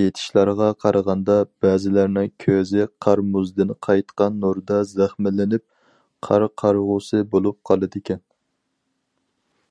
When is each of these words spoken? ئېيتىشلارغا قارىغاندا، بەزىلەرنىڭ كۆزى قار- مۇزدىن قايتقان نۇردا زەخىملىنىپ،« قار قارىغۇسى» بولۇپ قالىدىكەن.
ئېيتىشلارغا 0.00 0.68
قارىغاندا، 0.84 1.34
بەزىلەرنىڭ 1.64 2.30
كۆزى 2.44 2.86
قار- 3.06 3.24
مۇزدىن 3.34 3.74
قايتقان 3.88 4.38
نۇردا 4.46 4.78
زەخىملىنىپ،« 4.92 5.66
قار 6.28 6.46
قارىغۇسى» 6.62 7.20
بولۇپ 7.36 7.60
قالىدىكەن. 7.72 8.24